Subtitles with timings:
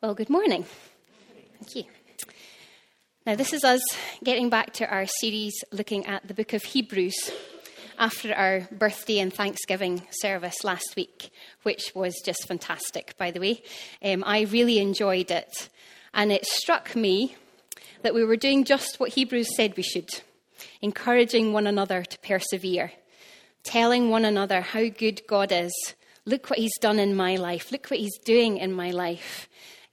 [0.00, 0.64] Well, good morning.
[1.58, 1.82] Thank you.
[3.26, 3.82] Now, this is us
[4.22, 7.16] getting back to our series looking at the book of Hebrews
[7.98, 11.30] after our birthday and Thanksgiving service last week,
[11.64, 13.60] which was just fantastic, by the way.
[14.00, 15.68] Um, I really enjoyed it.
[16.14, 17.34] And it struck me
[18.02, 20.08] that we were doing just what Hebrews said we should
[20.80, 22.92] encouraging one another to persevere,
[23.64, 25.72] telling one another how good God is.
[26.24, 27.72] Look what He's done in my life.
[27.72, 29.48] Look what He's doing in my life.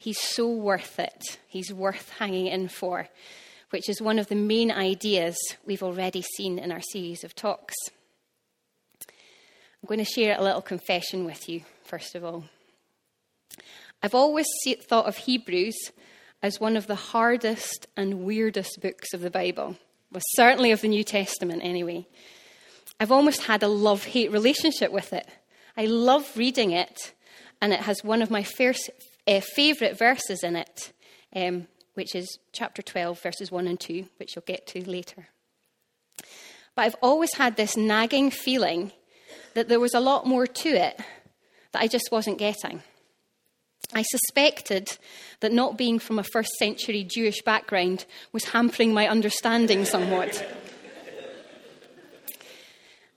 [0.06, 1.40] He's so worth it.
[1.48, 3.08] He's worth hanging in for,
[3.72, 7.74] which is one of the main ideas we've already seen in our series of talks.
[9.10, 12.44] I'm going to share a little confession with you, first of all.
[14.04, 14.46] I've always
[14.88, 15.90] thought of Hebrews
[16.44, 19.76] as one of the hardest and weirdest books of the Bible,
[20.12, 22.06] well, certainly of the New Testament, anyway.
[23.00, 25.28] I've almost had a love hate relationship with it.
[25.76, 27.14] I love reading it,
[27.60, 28.92] and it has one of my first,
[29.28, 30.94] uh, favourite verses in it,
[31.36, 35.28] um, which is chapter 12, verses 1 and 2, which you'll get to later.
[36.76, 38.92] But I've always had this nagging feeling
[39.54, 41.00] that there was a lot more to it
[41.72, 42.82] that I just wasn't getting.
[43.94, 44.98] I suspected
[45.40, 50.46] that not being from a first century Jewish background was hampering my understanding somewhat.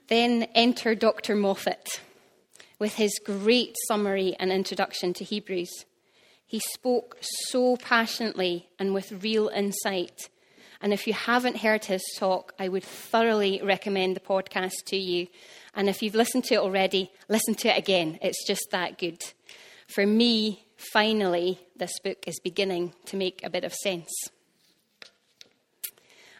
[0.09, 1.35] then enter Dr.
[1.35, 2.01] Moffat
[2.79, 5.85] with his great summary and introduction to Hebrews.
[6.49, 10.31] He spoke so passionately and with real insight.
[10.81, 15.27] And if you haven't heard his talk, I would thoroughly recommend the podcast to you.
[15.75, 18.19] And if you've listened to it already, listen to it again.
[18.23, 19.23] It's just that good.
[19.89, 24.09] For me, finally, this book is beginning to make a bit of sense.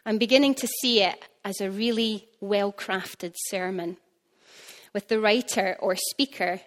[0.07, 3.97] I'm beginning to see it as a really well crafted sermon,
[4.91, 6.61] with the writer or speaker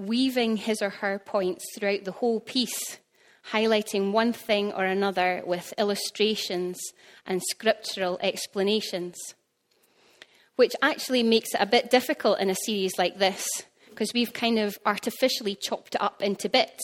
[0.00, 2.98] weaving his or her points throughout the whole piece,
[3.52, 6.78] highlighting one thing or another with illustrations
[7.26, 9.16] and scriptural explanations,
[10.56, 13.46] which actually makes it a bit difficult in a series like this
[13.90, 16.82] because we've kind of artificially chopped it up into bits.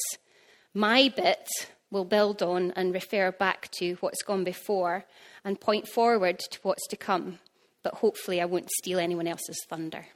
[0.75, 1.47] My bit
[1.91, 5.05] will build on and refer back to what's gone before
[5.45, 7.39] and point forward to what's to come,
[7.83, 10.07] but hopefully I won't steal anyone else's thunder.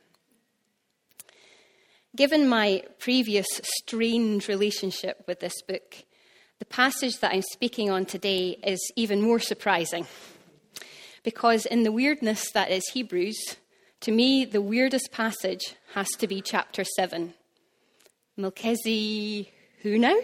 [2.16, 5.94] Given my previous strained relationship with this book,
[6.58, 10.08] the passage that I'm speaking on today is even more surprising.
[11.22, 13.38] Because in the weirdness that is Hebrews,
[14.00, 17.32] to me, the weirdest passage has to be chapter 7.
[18.36, 20.16] Melchizedek, who now?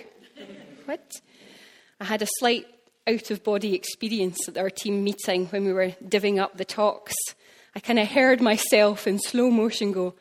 [0.86, 1.12] What?
[2.00, 2.66] I had a slight
[3.06, 7.14] out of body experience at our team meeting when we were divvying up the talks.
[7.76, 10.14] I kind of heard myself in slow motion go,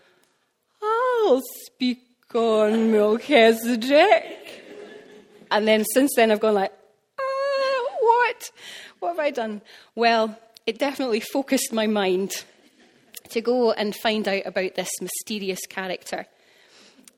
[1.23, 2.01] I'll speak
[2.33, 4.63] on Melchizedek.
[5.51, 6.73] And then since then, I've gone like,
[7.19, 8.51] ah, what?
[8.99, 9.61] What have I done?
[9.95, 12.43] Well, it definitely focused my mind
[13.29, 16.25] to go and find out about this mysterious character.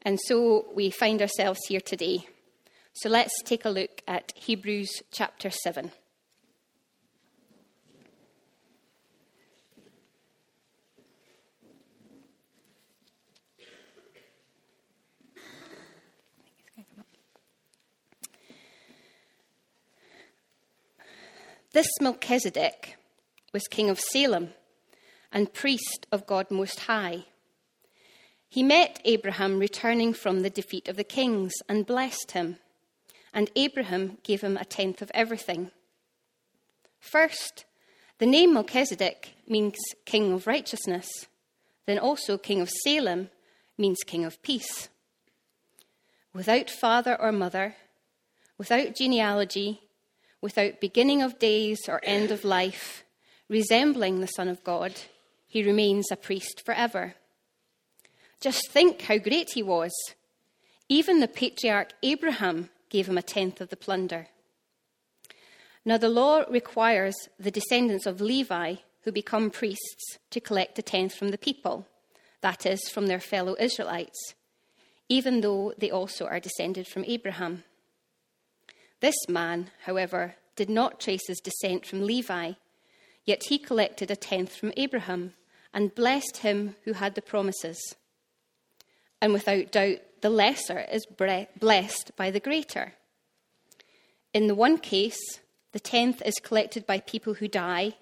[0.03, 2.28] And so we find ourselves here today.
[2.94, 5.91] So let's take a look at Hebrews chapter 7.
[21.73, 22.95] This Melchizedek
[23.51, 24.53] was king of Salem
[25.33, 27.25] and priest of God Most High.
[28.47, 32.57] He met Abraham returning from the defeat of the kings and blessed him,
[33.33, 35.72] and Abraham gave him a tenth of everything.
[37.00, 37.66] First,
[38.17, 41.07] the name Melchizedek means king of righteousness,
[41.85, 43.29] then also king of Salem
[43.78, 44.88] means king of peace.
[46.34, 47.75] Without father or mother,
[48.57, 49.81] without genealogy,
[50.42, 53.03] without beginning of days or end of life,
[53.50, 54.94] resembling the Son of God,
[55.48, 57.16] he remains a priest forever.
[58.40, 59.92] Just think how great he was.
[60.90, 64.28] Even the patriarch Abraham gave him a tenth of the plunder.
[65.84, 71.16] Now, the law requires the descendants of Levi who become priests to collect a tenth
[71.16, 71.88] from the people,
[72.41, 74.35] that is, from their fellow Israelites,
[75.08, 77.64] even though they also are descended from Abraham.
[78.99, 82.53] This man, however, did not trace his descent from Levi,
[83.26, 85.34] yet he collected a tenth from Abraham
[85.73, 87.96] and blessed him who had the promises.
[89.22, 92.94] And without doubt, the lesser is blessed by the greater.
[94.34, 95.20] In the one case,
[95.73, 97.96] the tenth is collected by people who die,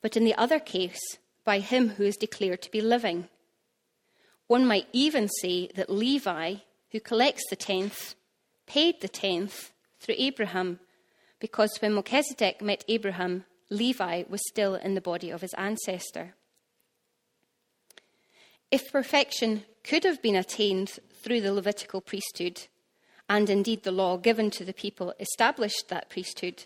[0.00, 1.00] but in the other case,
[1.44, 3.28] by him who is declared to be living.
[4.48, 6.56] One might even say that Levi,
[6.90, 8.14] who collects the tenth,
[8.66, 9.71] paid the tenth
[10.02, 10.80] through Abraham,
[11.38, 16.34] because when Melchizedek met Abraham, Levi was still in the body of his ancestor.
[18.70, 22.66] If perfection could have been attained through the Levitical priesthood,
[23.28, 26.64] and indeed the law given to the people established that priesthood,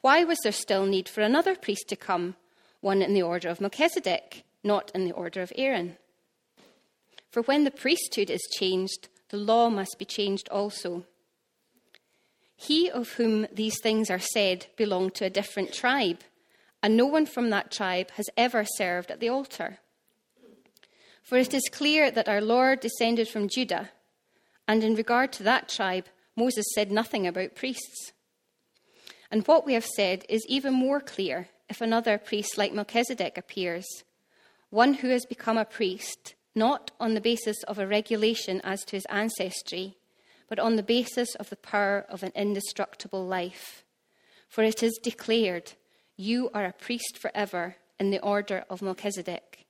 [0.00, 2.36] why was there still need for another priest to come,
[2.80, 5.96] one in the order of Melchizedek, not in the order of Aaron?
[7.30, 11.04] For when the priesthood is changed, the law must be changed also.
[12.60, 16.22] He of whom these things are said belonged to a different tribe,
[16.82, 19.78] and no one from that tribe has ever served at the altar.
[21.22, 23.90] For it is clear that our Lord descended from Judah,
[24.66, 28.12] and in regard to that tribe, Moses said nothing about priests.
[29.30, 33.86] And what we have said is even more clear if another priest like Melchizedek appears,
[34.70, 38.96] one who has become a priest not on the basis of a regulation as to
[38.96, 39.97] his ancestry,
[40.48, 43.84] but on the basis of the power of an indestructible life.
[44.48, 45.72] For it is declared,
[46.16, 49.66] You are a priest forever in the order of Melchizedek.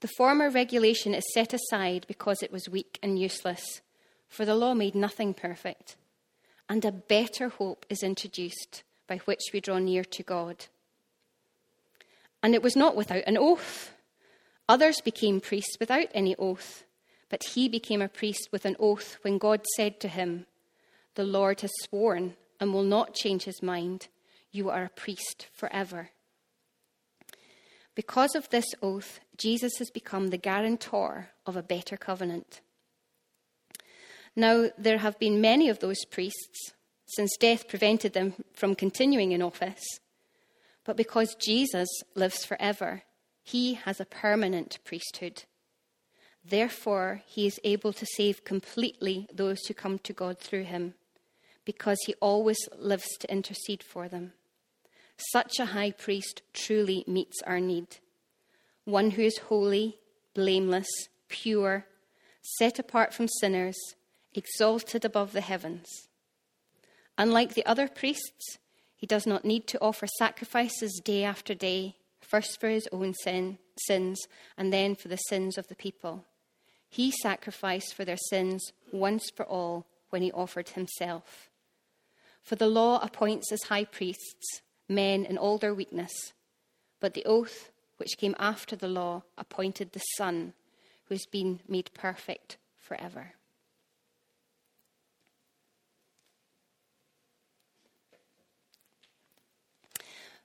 [0.00, 3.80] The former regulation is set aside because it was weak and useless,
[4.28, 5.96] for the law made nothing perfect.
[6.68, 10.66] And a better hope is introduced by which we draw near to God.
[12.42, 13.94] And it was not without an oath.
[14.68, 16.84] Others became priests without any oath,
[17.28, 20.46] but he became a priest with an oath when God said to him,
[21.14, 24.08] The Lord has sworn and will not change his mind.
[24.52, 26.10] You are a priest forever.
[27.94, 32.60] Because of this oath, Jesus has become the guarantor of a better covenant.
[34.36, 36.72] Now, there have been many of those priests
[37.06, 39.84] since death prevented them from continuing in office.
[40.84, 43.02] But because Jesus lives forever,
[43.42, 45.44] he has a permanent priesthood.
[46.48, 50.94] Therefore, he is able to save completely those who come to God through him,
[51.64, 54.32] because he always lives to intercede for them.
[55.32, 57.98] Such a high priest truly meets our need.
[58.84, 59.98] One who is holy,
[60.34, 60.88] blameless,
[61.28, 61.86] pure,
[62.58, 63.76] set apart from sinners,
[64.32, 65.88] exalted above the heavens.
[67.18, 68.58] Unlike the other priests,
[68.94, 73.58] he does not need to offer sacrifices day after day first for his own sin,
[73.86, 74.20] sins
[74.56, 76.24] and then for the sins of the people.
[76.96, 81.50] He sacrificed for their sins once for all when he offered himself.
[82.42, 86.32] For the law appoints as high priests men in all their weakness,
[86.98, 90.54] but the oath which came after the law appointed the Son,
[91.04, 93.34] who has been made perfect forever.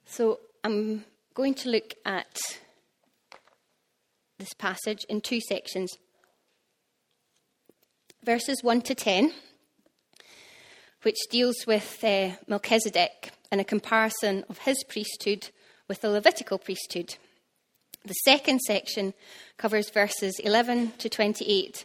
[0.04, 2.58] So I'm going to look at
[4.36, 5.96] this passage in two sections
[8.24, 9.32] verses 1 to 10,
[11.02, 15.50] which deals with uh, Melchizedek and a comparison of his priesthood
[15.88, 17.16] with the Levitical priesthood.
[18.04, 19.14] The second section
[19.56, 21.84] covers verses 11 to 28,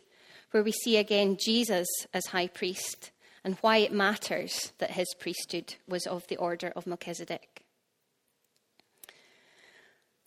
[0.51, 3.11] where we see again Jesus as high priest
[3.43, 7.63] and why it matters that his priesthood was of the order of Melchizedek.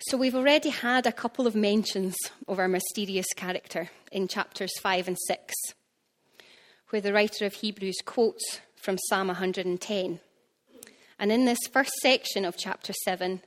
[0.09, 2.17] So, we've already had a couple of mentions
[2.49, 5.55] of our mysterious character in chapters 5 and 6,
[6.91, 10.20] where the writer of Hebrews quotes from Psalm 110.
[11.19, 13.43] And in this first section of chapter 7,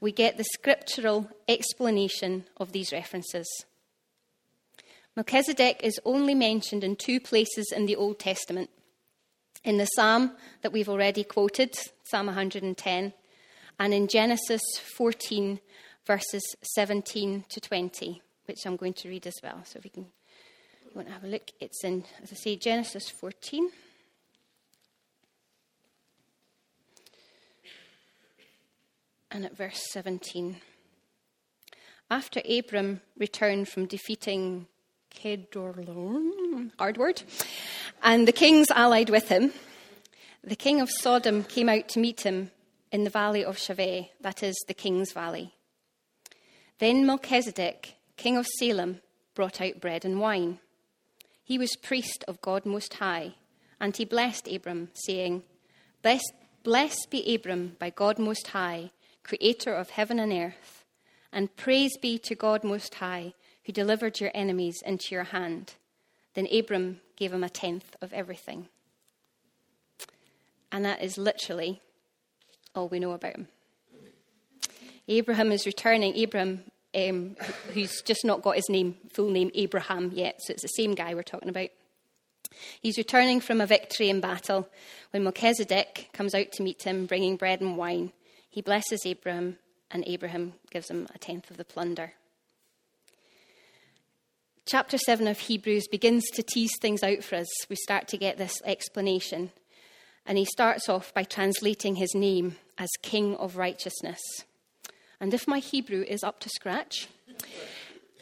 [0.00, 3.46] we get the scriptural explanation of these references.
[5.16, 8.68] Melchizedek is only mentioned in two places in the Old Testament
[9.62, 11.74] in the psalm that we've already quoted,
[12.04, 13.12] Psalm 110,
[13.80, 14.60] and in Genesis
[14.96, 15.58] 14,
[16.06, 16.42] verses
[16.74, 19.62] 17 to 20, which I'm going to read as well.
[19.64, 20.06] So if we can
[20.94, 23.68] want to have a look, it's in, as I say, Genesis 14.
[29.30, 30.56] And at verse 17.
[32.10, 34.68] After Abram returned from defeating
[35.12, 37.22] Kedorlaomer, hard word,
[38.02, 39.52] and the kings allied with him,
[40.44, 42.50] the king of Sodom came out to meet him
[42.92, 45.54] in the valley of Shaveh, that is, the king's valley.
[46.78, 49.00] Then Melchizedek, king of Salem,
[49.34, 50.60] brought out bread and wine.
[51.44, 53.34] He was priest of God Most High,
[53.78, 55.42] and he blessed Abram, saying,
[56.02, 58.90] Blessed, be Abram by God Most High,
[59.22, 60.84] creator of heaven and earth,
[61.30, 63.34] and praise be to God Most High,
[63.64, 65.74] who delivered your enemies into your hand.
[66.34, 68.68] Then Abram gave him a tenth of everything.
[70.72, 71.80] And that is literally
[72.74, 73.48] all we know about him.
[75.06, 76.16] Abraham is returning.
[76.16, 77.36] Abraham, um,
[77.72, 81.14] who's just not got his name, full name Abraham yet, so it's the same guy
[81.14, 81.68] we're talking about.
[82.80, 84.68] He's returning from a victory in battle
[85.10, 88.12] when Melchizedek comes out to meet him, bringing bread and wine.
[88.48, 89.58] He blesses Abraham,
[89.90, 92.12] and Abraham gives him a tenth of the plunder.
[94.66, 97.48] Chapter 7 of Hebrews begins to tease things out for us.
[97.68, 99.50] We start to get this explanation.
[100.24, 104.20] And he starts off by translating his name as King of Righteousness.
[105.20, 107.08] And if my Hebrew is up to scratch,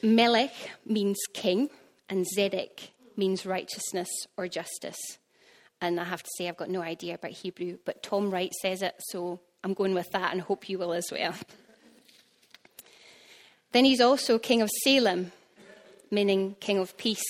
[0.02, 1.70] Melech means king,
[2.08, 4.98] and Zedek means righteousness or justice.
[5.80, 8.82] And I have to say, I've got no idea about Hebrew, but Tom Wright says
[8.82, 11.34] it, so I'm going with that and hope you will as well.
[13.72, 15.32] then he's also king of Salem,
[16.10, 17.24] meaning king of peace.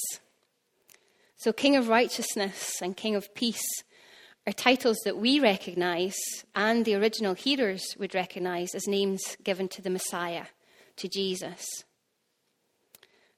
[1.36, 3.64] So, king of righteousness and king of peace
[4.46, 6.16] are titles that we recognize
[6.54, 10.46] and the original hearers would recognize as names given to the Messiah,
[10.96, 11.64] to Jesus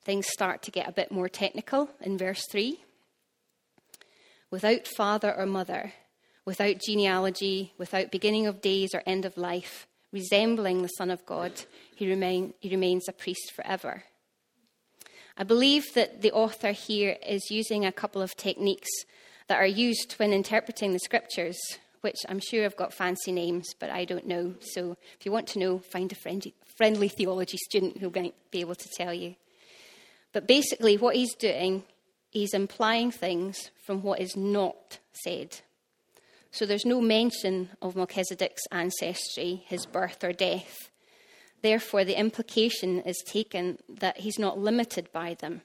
[0.05, 2.81] things start to get a bit more technical in verse 3.
[4.51, 5.93] Without father or mother,
[6.45, 11.53] without genealogy, without beginning of days or end of life, resembling the Son of God,
[11.97, 14.05] he, remain, he remains a priest forever.
[15.37, 18.91] I believe that the author here is using a couple of techniques
[19.49, 21.59] that are used when interpreting the scriptures,
[22.01, 24.55] which I'm sure have got fancy names, but I don't know.
[24.61, 28.61] So if you want to know, find a friendly, friendly theology student who might be
[28.61, 29.37] able to tell you.
[30.33, 31.85] But basically, what he's doing,
[32.31, 35.61] he's implying things from what is not said.
[36.51, 40.91] So there's no mention of Melchizedek's ancestry, his birth or death.
[41.63, 45.63] Therefore, the implication is taken that he's not limited by them.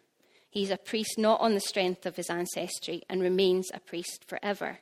[0.50, 4.80] He's a priest not on the strength of his ancestry and remains a priest forever.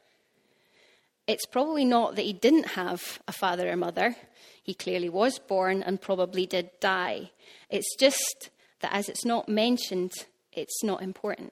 [1.27, 4.15] It's probably not that he didn't have a father or mother.
[4.63, 7.31] He clearly was born and probably did die.
[7.69, 10.13] It's just that as it's not mentioned,
[10.53, 11.51] it's not important.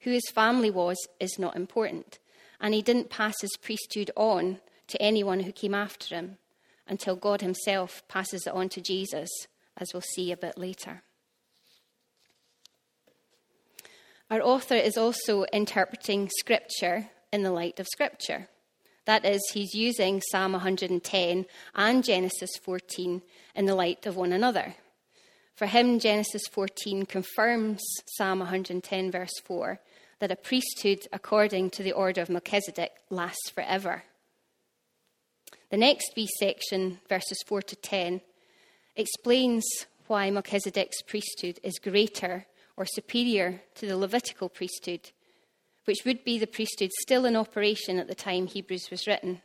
[0.00, 2.18] Who his family was is not important.
[2.58, 6.38] And he didn't pass his priesthood on to anyone who came after him
[6.88, 9.28] until God himself passes it on to Jesus,
[9.76, 11.02] as we'll see a bit later.
[14.28, 18.48] Our author is also interpreting Scripture in the light of Scripture.
[19.04, 23.22] That is, he's using Psalm 110 and Genesis 14
[23.54, 24.74] in the light of one another.
[25.54, 27.80] For him, Genesis 14 confirms
[28.16, 29.78] Psalm 110, verse 4,
[30.18, 34.02] that a priesthood according to the order of Melchizedek lasts forever.
[35.70, 38.22] The next B section, verses 4 to 10,
[38.96, 39.64] explains
[40.08, 45.10] why Melchizedek's priesthood is greater or superior to the Levitical priesthood,
[45.84, 49.40] which would be the priesthood still in operation at the time Hebrews was written.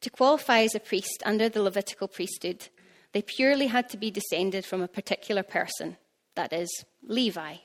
[0.00, 2.68] To qualify as a priest under the Levitical priesthood,
[3.12, 5.96] they purely had to be descended from a particular person,
[6.34, 6.68] that is,
[7.02, 7.56] Levi.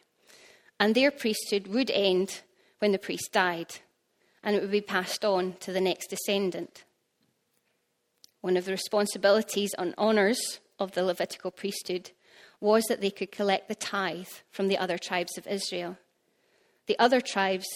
[0.79, 2.41] And their priesthood would end
[2.79, 3.75] when the priest died,
[4.43, 6.83] and it would be passed on to the next descendant.
[8.41, 12.11] One of the responsibilities and honours of the Levitical priesthood
[12.61, 15.97] was that they could collect the tithe from the other tribes of Israel.
[16.87, 17.67] The other tribes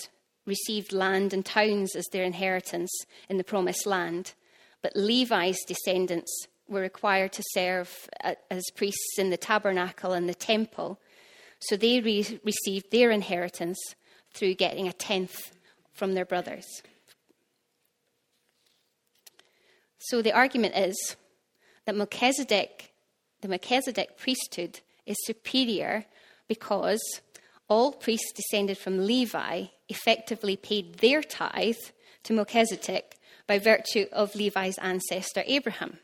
[0.45, 2.91] received land and towns as their inheritance
[3.27, 4.33] in the promised land,
[4.81, 6.31] but Levi's descendants
[6.67, 8.07] were required to serve
[8.49, 10.99] as priests in the tabernacle and the temple.
[11.59, 13.79] So they re- received their inheritance
[14.33, 15.55] through getting a tenth
[15.93, 16.65] from their brothers.
[19.97, 21.15] So the argument is
[21.85, 22.91] that Melchizedek,
[23.41, 26.05] the Melchizedek priesthood, is superior
[26.47, 27.01] because
[27.67, 31.75] all priests descended from Levi effectively paid their tithe
[32.23, 35.99] to Melchizedek by virtue of Levi's ancestor Abraham.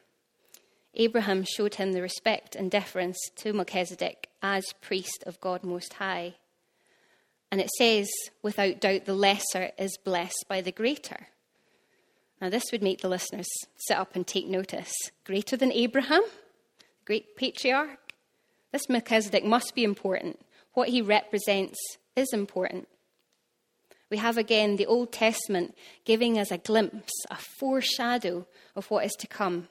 [0.94, 6.36] Abraham showed him the respect and deference to Melchizedek as priest of God Most High.
[7.50, 8.10] And it says,
[8.42, 11.28] without doubt, the lesser is blessed by the greater.
[12.42, 13.48] Now, this would make the listeners
[13.78, 14.92] sit up and take notice.
[15.26, 16.24] Greater than Abraham,
[17.06, 18.14] great patriarch?
[18.72, 20.40] This Melchizedek must be important.
[20.74, 21.80] What he represents
[22.16, 22.88] is important.
[24.10, 29.14] We have again the Old Testament giving us a glimpse, a foreshadow of what is
[29.20, 29.70] to come.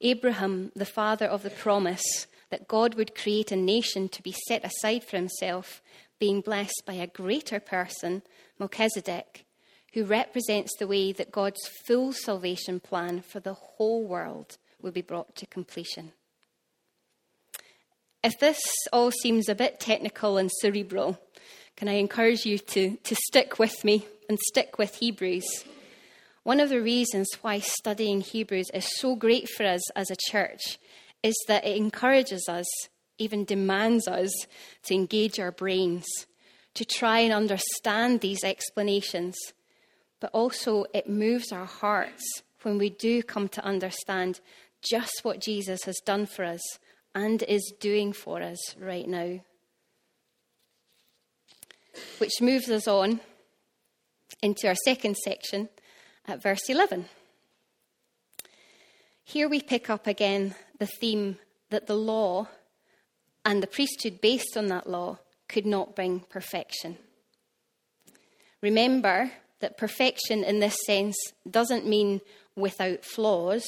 [0.00, 4.64] Abraham, the father of the promise that God would create a nation to be set
[4.64, 5.80] aside for himself,
[6.18, 8.22] being blessed by a greater person,
[8.58, 9.44] Melchizedek,
[9.94, 15.02] who represents the way that God's full salvation plan for the whole world will be
[15.02, 16.12] brought to completion.
[18.22, 18.60] If this
[18.92, 21.18] all seems a bit technical and cerebral,
[21.76, 25.64] can I encourage you to, to stick with me and stick with Hebrews?
[26.42, 30.78] One of the reasons why studying Hebrews is so great for us as a church
[31.22, 32.66] is that it encourages us,
[33.18, 34.32] even demands us,
[34.84, 36.06] to engage our brains,
[36.74, 39.36] to try and understand these explanations,
[40.20, 42.24] but also it moves our hearts
[42.62, 44.40] when we do come to understand
[44.82, 46.62] just what Jesus has done for us
[47.16, 49.40] and is doing for us right now.
[52.18, 53.20] Which moves us on
[54.42, 55.70] into our second section
[56.28, 57.06] at verse 11.
[59.24, 61.38] Here we pick up again the theme
[61.70, 62.48] that the law
[63.46, 65.18] and the priesthood based on that law
[65.48, 66.98] could not bring perfection.
[68.60, 71.16] Remember that perfection in this sense
[71.50, 72.20] doesn't mean
[72.54, 73.66] without flaws,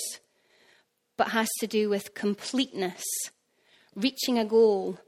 [1.16, 3.02] but has to do with completeness,
[3.98, 4.98] reaching a goal,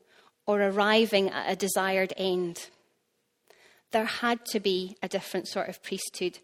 [0.47, 2.69] or arriving at a desired end.
[3.93, 6.39] There had to be a different sort of priesthood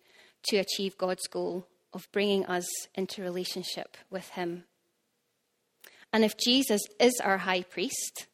[0.49, 4.65] to achieve God's goal of bringing us into relationship with Him.
[6.13, 8.27] And if Jesus is our high priest,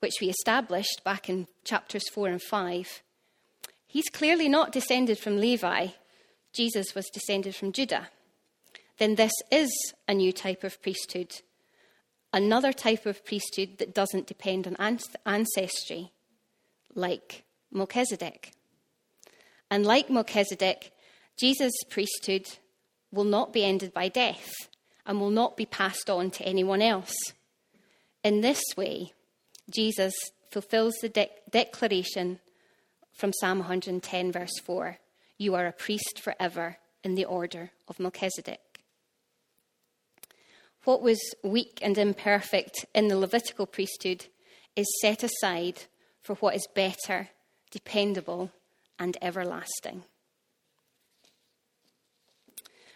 [0.00, 3.02] which we established back in chapters 4 and 5,
[3.86, 5.88] he's clearly not descended from Levi.
[6.52, 8.08] Jesus was descended from Judah.
[8.98, 9.70] Then this is
[10.08, 11.32] a new type of priesthood,
[12.32, 16.12] another type of priesthood that doesn't depend on ancestry,
[16.94, 18.52] like Melchizedek.
[19.70, 20.92] And like Melchizedek,
[21.38, 22.46] Jesus' priesthood
[23.10, 24.52] will not be ended by death
[25.06, 27.14] and will not be passed on to anyone else.
[28.22, 29.12] In this way,
[29.70, 30.14] Jesus
[30.50, 32.38] fulfills the de- declaration
[33.12, 34.98] from Psalm 110, verse 4
[35.38, 38.71] You are a priest forever in the order of Melchizedek.
[40.84, 44.26] What was weak and imperfect in the Levitical priesthood
[44.74, 45.84] is set aside
[46.22, 47.28] for what is better,
[47.70, 48.50] dependable,
[48.98, 50.04] and everlasting.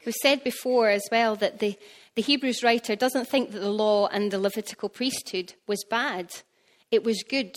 [0.04, 1.76] We've said before as well that the,
[2.14, 6.30] the Hebrews writer doesn't think that the law and the Levitical priesthood was bad.
[6.92, 7.56] It was good,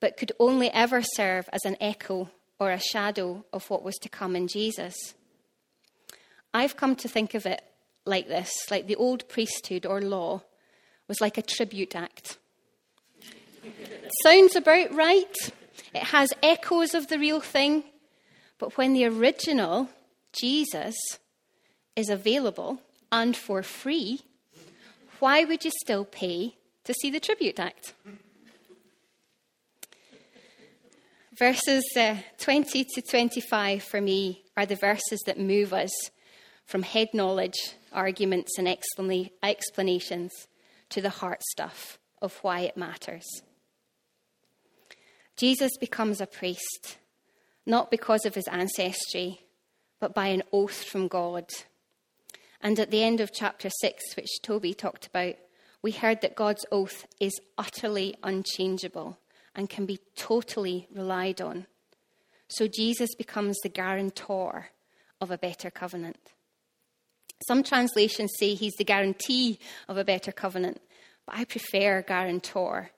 [0.00, 4.08] but could only ever serve as an echo or a shadow of what was to
[4.08, 5.14] come in Jesus.
[6.54, 7.62] I've come to think of it
[8.08, 10.42] like this like the old priesthood or law
[11.06, 12.38] was like a tribute act.
[14.22, 15.36] Sounds about right.
[15.94, 17.84] It has echoes of the real thing.
[18.58, 19.88] But when the original,
[20.32, 20.96] Jesus,
[21.96, 24.20] is available and for free,
[25.20, 27.94] why would you still pay to see the tribute act?
[31.38, 35.92] Verses uh, 20 to 25 for me are the verses that move us
[36.68, 40.32] from head knowledge, arguments, and explanations
[40.90, 43.26] to the heart stuff of why it matters.
[45.36, 46.98] Jesus becomes a priest,
[47.66, 49.40] not because of his ancestry,
[49.98, 51.46] but by an oath from God
[52.60, 55.36] and at the end of chapter 6, which Toby talked about,
[55.80, 59.18] we heard that God's oath is utterly unchangeable
[59.54, 61.66] and can be totally relied on.
[62.48, 64.70] So Jesus becomes the guarantor
[65.20, 66.32] of a better covenant.
[67.46, 70.80] Some translations say he's the guarantee of a better covenant,
[71.24, 72.90] but I prefer guarantor.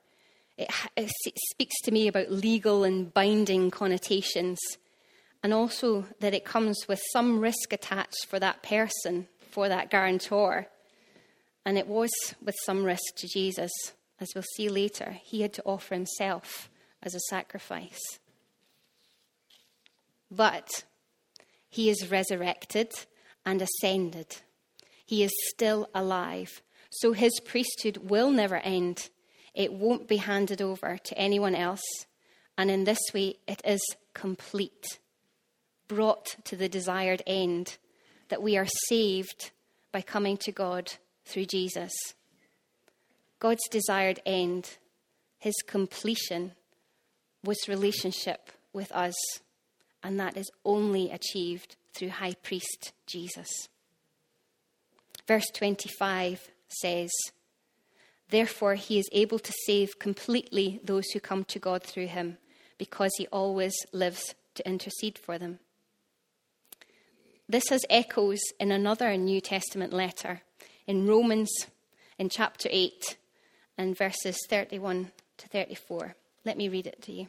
[0.56, 1.10] It, it
[1.50, 4.58] speaks to me about legal and binding connotations,
[5.42, 10.68] and also that it comes with some risk attached for that person for that guarantor.
[11.64, 12.10] And it was
[12.42, 13.70] with some risk to Jesus,
[14.18, 15.16] as we'll see later.
[15.24, 16.70] He had to offer himself
[17.02, 18.18] as a sacrifice.
[20.30, 20.84] But
[21.68, 22.92] he is resurrected
[23.50, 24.36] and ascended.
[25.04, 26.62] He is still alive.
[26.90, 29.10] So his priesthood will never end.
[29.54, 31.82] It won't be handed over to anyone else.
[32.56, 33.80] And in this way, it is
[34.14, 35.00] complete,
[35.88, 37.76] brought to the desired end
[38.28, 39.50] that we are saved
[39.90, 40.92] by coming to God
[41.24, 41.90] through Jesus.
[43.40, 44.76] God's desired end,
[45.38, 46.52] his completion,
[47.42, 49.16] was relationship with us,
[50.04, 53.68] and that is only achieved through High Priest Jesus.
[55.26, 57.10] Verse 25 says,
[58.30, 62.38] Therefore, he is able to save completely those who come to God through him,
[62.78, 65.58] because he always lives to intercede for them.
[67.48, 70.42] This has echoes in another New Testament letter
[70.86, 71.50] in Romans
[72.18, 73.16] in chapter 8
[73.76, 76.14] and verses 31 to 34.
[76.44, 77.28] Let me read it to you.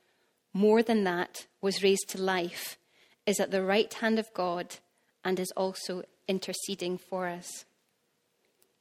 [0.53, 2.77] more than that, was raised to life,
[3.25, 4.77] is at the right hand of God
[5.23, 7.65] and is also interceding for us.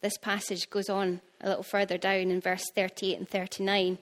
[0.00, 3.98] This passage goes on a little further down in verse 38 and 39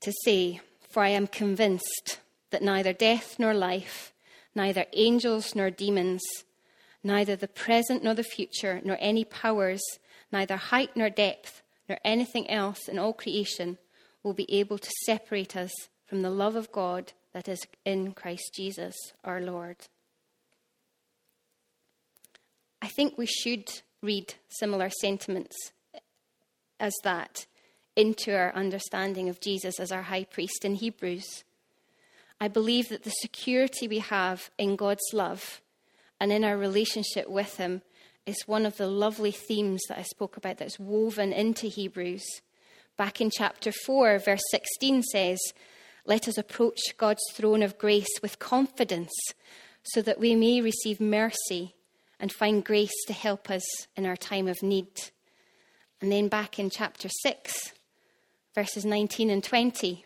[0.00, 2.18] to say, For I am convinced
[2.50, 4.12] that neither death nor life,
[4.54, 6.22] neither angels nor demons,
[7.04, 9.82] neither the present nor the future, nor any powers,
[10.32, 13.78] neither height nor depth, nor anything else in all creation
[14.22, 15.72] will be able to separate us
[16.10, 19.76] from the love of God that is in Christ Jesus our Lord.
[22.82, 23.70] I think we should
[24.02, 25.56] read similar sentiments
[26.80, 27.46] as that
[27.94, 31.44] into our understanding of Jesus as our high priest in Hebrews.
[32.40, 35.60] I believe that the security we have in God's love
[36.18, 37.82] and in our relationship with Him
[38.26, 42.24] is one of the lovely themes that I spoke about that's woven into Hebrews.
[42.96, 45.38] Back in chapter 4, verse 16 says,
[46.06, 49.12] Let us approach God's throne of grace with confidence
[49.82, 51.74] so that we may receive mercy
[52.18, 53.62] and find grace to help us
[53.96, 55.10] in our time of need.
[56.00, 57.72] And then back in chapter 6,
[58.54, 60.04] verses 19 and 20,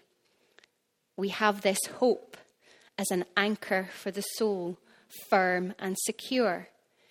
[1.17, 2.37] we have this hope
[2.99, 4.79] as an anchor for the soul,
[5.29, 6.69] firm and secure.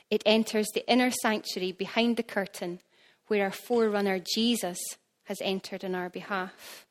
[0.10, 2.80] It enters the inner sanctuary behind the curtain
[3.28, 4.80] where our forerunner Jesus
[5.26, 6.86] has entered on our behalf.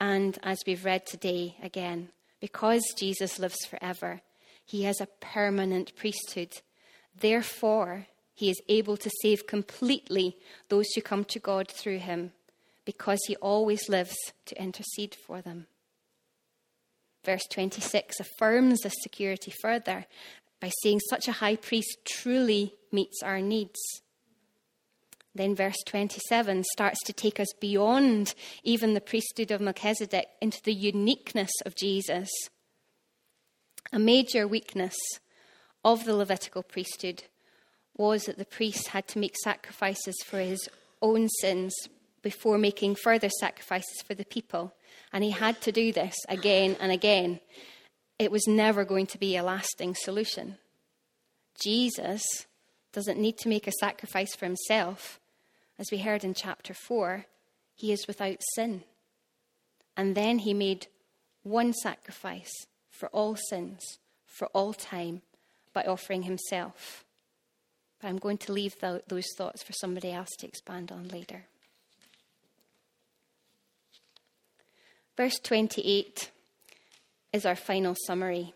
[0.00, 4.20] And as we've read today again, because Jesus lives forever,
[4.64, 6.60] he has a permanent priesthood
[7.18, 10.36] Therefore, he is able to save completely
[10.68, 12.32] those who come to God through him,
[12.84, 15.66] because he always lives to intercede for them.
[17.24, 20.06] Verse 26 affirms this security further
[20.60, 23.80] by saying such a high priest truly meets our needs.
[25.36, 30.72] Then verse 27 starts to take us beyond even the priesthood of Melchizedek into the
[30.72, 32.30] uniqueness of Jesus.
[33.92, 34.96] A major weakness
[35.84, 37.24] of the Levitical priesthood
[37.96, 40.68] was that the priest had to make sacrifices for his
[41.02, 41.74] own sins
[42.22, 44.74] before making further sacrifices for the people.
[45.12, 47.40] And he had to do this again and again.
[48.18, 50.56] It was never going to be a lasting solution.
[51.62, 52.24] Jesus
[52.92, 55.20] doesn't need to make a sacrifice for himself.
[55.78, 57.26] As we heard in chapter 4,
[57.74, 58.84] he is without sin.
[59.96, 60.86] And then he made
[61.42, 62.52] one sacrifice
[62.90, 65.22] for all sins, for all time,
[65.72, 67.04] by offering himself.
[68.00, 71.44] But I'm going to leave those thoughts for somebody else to expand on later.
[75.16, 76.30] Verse 28
[77.32, 78.54] is our final summary.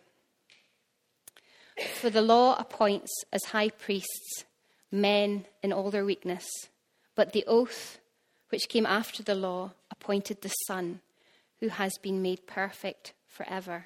[1.94, 4.44] For the law appoints as high priests
[4.92, 6.46] men in all their weakness,
[7.20, 7.98] but the oath
[8.48, 11.02] which came after the law appointed the Son,
[11.58, 13.84] who has been made perfect forever.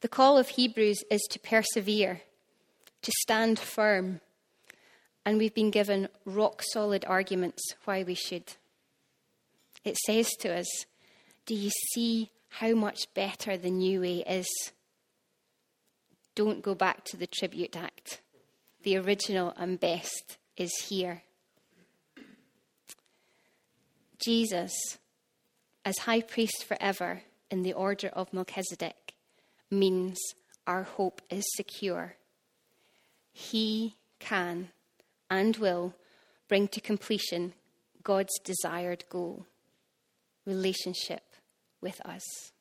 [0.00, 2.22] The call of Hebrews is to persevere,
[3.02, 4.22] to stand firm,
[5.24, 8.54] and we've been given rock solid arguments why we should.
[9.84, 10.84] It says to us,
[11.46, 14.48] Do you see how much better the new way is?
[16.34, 18.20] Don't go back to the Tribute Act.
[18.82, 21.22] The original and best is here.
[24.24, 24.72] Jesus,
[25.84, 29.14] as high priest forever in the order of Melchizedek,
[29.70, 30.18] means
[30.66, 32.16] our hope is secure.
[33.32, 34.70] He can
[35.28, 35.94] and will
[36.48, 37.52] bring to completion
[38.02, 39.46] God's desired goal
[40.46, 41.22] relationship
[41.80, 42.52] with us.